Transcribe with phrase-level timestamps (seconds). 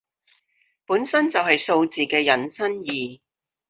[0.87, 3.19] 本身就係數字嘅引申義